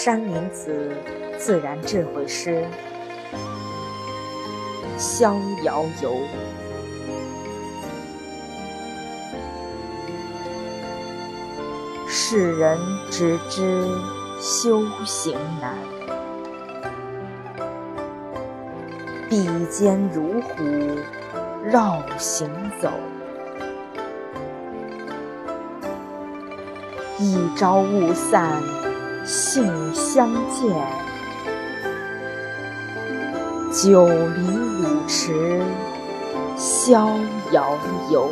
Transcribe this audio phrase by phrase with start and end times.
[0.00, 0.92] 山林子
[1.36, 2.64] 自然智慧诗
[4.96, 5.34] 《逍
[5.64, 6.12] 遥游》。
[12.06, 12.78] 世人
[13.10, 13.88] 只知
[14.40, 15.74] 修行难，
[19.28, 20.64] 笔尖如虎
[21.64, 22.48] 绕行
[22.80, 22.88] 走。
[27.18, 28.62] 一朝雾散
[29.28, 30.74] 性相见，
[33.70, 35.60] 九龄五池
[36.56, 37.10] 逍
[37.52, 37.76] 遥
[38.10, 38.30] 游。